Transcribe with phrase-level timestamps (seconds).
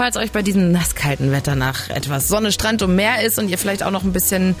[0.00, 3.58] Falls euch bei diesem nasskalten Wetter nach etwas Sonne, Strand und Meer ist und ihr
[3.58, 4.56] vielleicht auch noch ein bisschen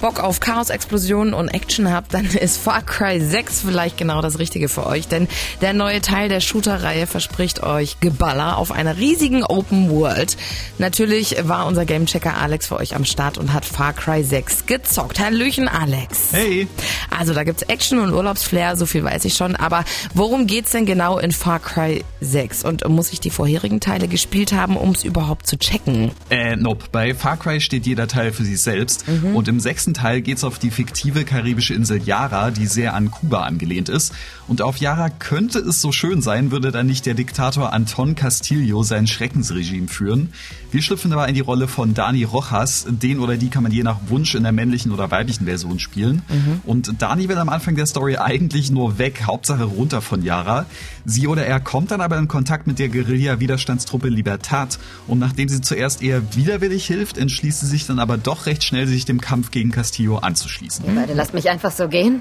[0.00, 4.68] Bock auf Chaos-Explosionen und Action habt, dann ist Far Cry 6 vielleicht genau das Richtige
[4.68, 5.28] für euch, denn
[5.60, 10.38] der neue Teil der Shooter-Reihe verspricht euch Geballer auf einer riesigen Open World.
[10.78, 15.20] Natürlich war unser Gamechecker Alex für euch am Start und hat Far Cry 6 gezockt.
[15.20, 16.28] Hallöchen, Alex.
[16.32, 16.66] Hey.
[17.10, 20.86] Also da gibt's Action und Urlaubsflair, so viel weiß ich schon, aber worum geht's denn
[20.86, 22.64] genau in Far Cry 6?
[22.64, 26.12] Und muss ich die vorherigen Teile gespielt haben, um es überhaupt zu checken?
[26.30, 26.86] Äh, nope.
[26.90, 29.36] Bei Far Cry steht jeder Teil für sich selbst mhm.
[29.36, 32.94] und im sechsten ersten Teil geht es auf die fiktive karibische Insel Yara, die sehr
[32.94, 34.12] an Kuba angelehnt ist.
[34.46, 38.82] Und auf Yara könnte es so schön sein, würde dann nicht der Diktator Anton Castillo
[38.82, 40.32] sein Schreckensregime führen.
[40.72, 42.86] Wir schlüpfen aber in die Rolle von Dani Rojas.
[42.88, 46.22] Den oder die kann man je nach Wunsch in der männlichen oder weiblichen Version spielen.
[46.28, 46.60] Mhm.
[46.64, 50.66] Und Dani will am Anfang der Story eigentlich nur weg, Hauptsache runter von Yara.
[51.04, 55.60] Sie oder er kommt dann aber in Kontakt mit der Guerilla-Widerstandstruppe Libertad und nachdem sie
[55.60, 59.50] zuerst eher widerwillig hilft, entschließt sie sich dann aber doch recht schnell, sich dem Kampf
[59.50, 60.84] gegen Castillo anzuschließen.
[60.84, 62.20] Ihr beide lasst mich einfach so gehen?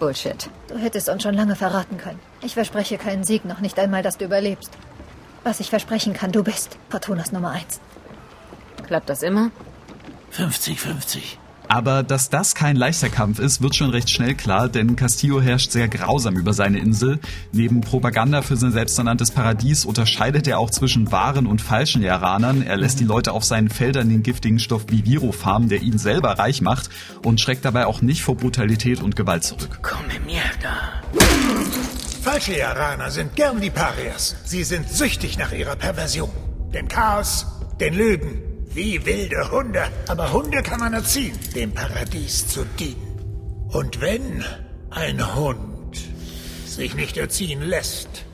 [0.00, 0.50] Bullshit.
[0.66, 2.18] Du hättest uns schon lange verraten können.
[2.42, 4.72] Ich verspreche keinen Sieg, noch nicht einmal, dass du überlebst.
[5.44, 7.80] Was ich versprechen kann, du bist Fortunas Nummer eins.
[8.88, 9.52] Klappt das immer?
[10.36, 11.36] 50-50.
[11.68, 15.70] Aber dass das kein leichter Kampf ist, wird schon recht schnell klar, denn Castillo herrscht
[15.72, 17.18] sehr grausam über seine Insel.
[17.52, 22.62] Neben Propaganda für sein selbsternanntes Paradies unterscheidet er auch zwischen wahren und falschen Jaranern.
[22.62, 26.38] Er lässt die Leute auf seinen Feldern den giftigen Stoff Viviro farmen, der ihn selber
[26.38, 26.90] reich macht
[27.22, 29.80] und schreckt dabei auch nicht vor Brutalität und Gewalt zurück.
[29.82, 31.02] Komme mir da.
[32.22, 34.36] Falsche Jaraner sind gern die Parias.
[34.44, 36.30] Sie sind süchtig nach ihrer Perversion.
[36.72, 37.46] Dem Chaos,
[37.80, 39.88] den Lügen, wie wilde Hunde.
[40.08, 43.68] Aber Hunde kann man erziehen, dem Paradies zu dienen.
[43.68, 44.44] Und wenn
[44.90, 46.00] ein Hund
[46.66, 48.24] sich nicht erziehen lässt,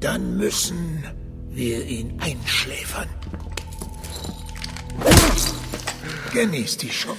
[0.00, 1.04] dann müssen
[1.50, 3.08] wir ihn einschläfern.
[6.32, 7.16] Genießt die Show.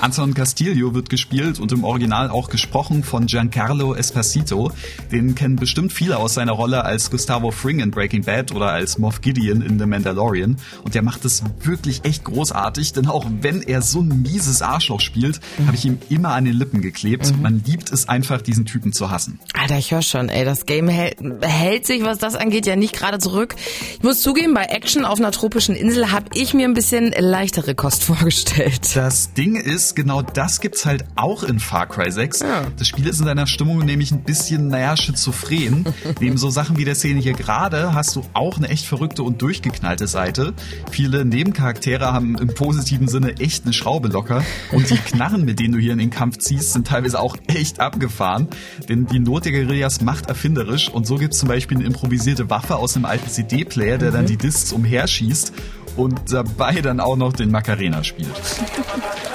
[0.00, 4.72] Anton Castillo wird gespielt und im Original auch gesprochen von Giancarlo Esposito.
[5.12, 8.98] Den kennen bestimmt viele aus seiner Rolle als Gustavo Fring in Breaking Bad oder als
[8.98, 10.56] Moff Gideon in The Mandalorian.
[10.84, 15.00] Und der macht es wirklich echt großartig, denn auch wenn er so ein mieses Arschloch
[15.00, 15.66] spielt, mhm.
[15.66, 17.36] habe ich ihm immer an den Lippen geklebt.
[17.36, 17.42] Mhm.
[17.42, 19.38] Man liebt es einfach, diesen Typen zu hassen.
[19.52, 22.94] Alter, ich höre schon, ey, das Game hält, hält sich, was das angeht, ja nicht
[22.94, 23.54] gerade zurück.
[23.94, 27.74] Ich muss zugeben, bei Action auf einer tropischen Insel habe ich mir ein bisschen leichtere
[27.74, 28.96] Kost vorgestellt.
[28.96, 32.40] Das Ding ist, genau das gibt's halt auch in Far Cry 6.
[32.40, 32.66] Ja.
[32.76, 35.84] Das Spiel ist in seiner Stimmung nämlich ein bisschen, naja, schizophren.
[36.20, 39.42] Neben so Sachen wie der Szene hier gerade hast du auch eine echt verrückte und
[39.42, 40.54] durchgeknallte Seite.
[40.90, 44.44] Viele Nebencharaktere haben im positiven Sinne echt eine Schraube locker.
[44.72, 47.80] Und die Knarren, mit denen du hier in den Kampf ziehst, sind teilweise auch echt
[47.80, 48.48] abgefahren.
[48.88, 50.88] Denn die Not der Guerillas macht erfinderisch.
[50.88, 54.28] Und so gibt's zum Beispiel eine improvisierte Waffe aus einem alten CD-Player, der dann mhm.
[54.28, 55.52] die Discs umherschießt
[55.96, 58.30] und dabei dann auch noch den Macarena spielt.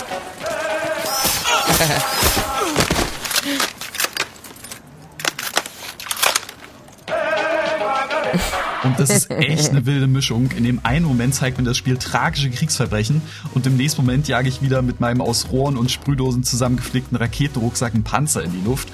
[8.84, 10.52] Und das ist echt eine wilde Mischung.
[10.52, 13.22] In dem einen Moment zeigt mir das Spiel tragische Kriegsverbrechen
[13.54, 17.94] und im nächsten Moment jage ich wieder mit meinem aus Rohren und Sprühdosen zusammengeflickten Raketenrucksack
[17.94, 18.88] einen Panzer in die Luft.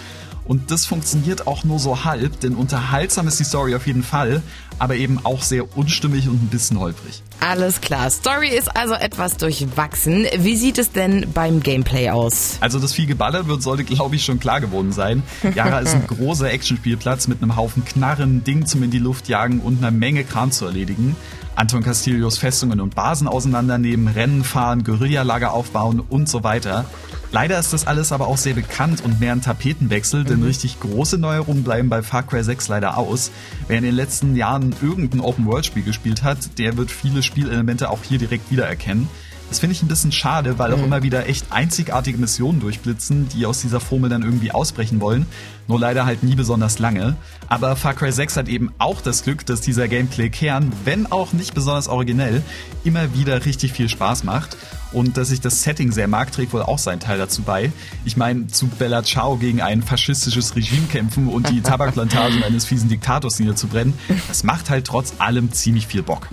[0.45, 4.41] Und das funktioniert auch nur so halb, denn unterhaltsam ist die Story auf jeden Fall,
[4.79, 7.21] aber eben auch sehr unstimmig und ein bisschen holprig.
[7.41, 8.09] Alles klar.
[8.11, 10.27] Story ist also etwas durchwachsen.
[10.37, 12.57] Wie sieht es denn beim Gameplay aus?
[12.61, 15.23] Also das viel geballert wird, sollte glaube ich schon klar geworden sein.
[15.55, 19.59] Yara ist ein großer Actionspielplatz mit einem Haufen Knarren, Ding zum in die Luft jagen
[19.59, 21.15] und einer Menge Kram zu erledigen.
[21.55, 26.85] Anton Castillos Festungen und Basen auseinandernehmen, Rennen fahren, Guerillalager aufbauen und so weiter.
[27.33, 30.47] Leider ist das alles aber auch sehr bekannt und mehr ein Tapetenwechsel, denn mhm.
[30.47, 33.31] richtig große Neuerungen bleiben bei Far Cry 6 leider aus.
[33.67, 38.17] Wer in den letzten Jahren irgendein Open-World-Spiel gespielt hat, der wird viele Spielelemente auch hier
[38.17, 39.07] direkt wiedererkennen.
[39.51, 40.85] Das finde ich ein bisschen schade, weil auch mhm.
[40.85, 45.25] immer wieder echt einzigartige Missionen durchblitzen, die aus dieser Formel dann irgendwie ausbrechen wollen.
[45.67, 47.17] Nur leider halt nie besonders lange.
[47.49, 51.53] Aber Far Cry 6 hat eben auch das Glück, dass dieser Gameplay-Kern, wenn auch nicht
[51.53, 52.41] besonders originell,
[52.85, 54.55] immer wieder richtig viel Spaß macht.
[54.93, 57.73] Und dass ich das Setting sehr mag, trägt wohl auch seinen Teil dazu bei.
[58.05, 62.87] Ich meine, zu Bella Ciao gegen ein faschistisches Regime kämpfen und die Tabakplantagen eines fiesen
[62.87, 63.95] Diktators niederzubrennen,
[64.29, 66.29] das macht halt trotz allem ziemlich viel Bock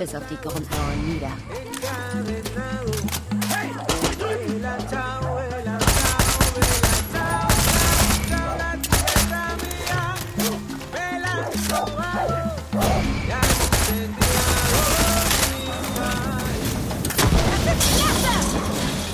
[0.00, 1.30] bis auf die Grundmauern nieder.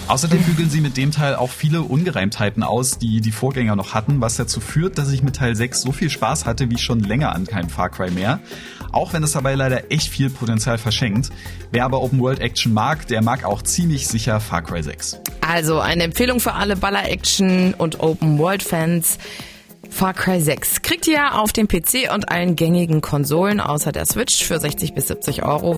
[0.08, 4.20] Außerdem bügeln sie mit dem Teil auch viele Ungereimtheiten aus, die die Vorgänger noch hatten,
[4.20, 7.34] was dazu führt, dass ich mit Teil 6 so viel Spaß hatte wie schon länger
[7.34, 8.38] an keinem Far Cry mehr.
[8.92, 11.30] Auch wenn es dabei leider echt viel Potenzial verschenkt.
[11.72, 15.18] Wer aber Open World Action mag, der mag auch ziemlich sicher Far Cry 6.
[15.40, 19.18] Also eine Empfehlung für alle Baller-Action und Open World-Fans.
[19.90, 24.44] Far Cry 6 kriegt ihr auf dem PC und allen gängigen Konsolen außer der Switch
[24.44, 25.74] für 60 bis 70 Euro.